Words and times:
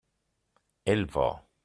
elle 0.83 1.05
va. 1.05 1.47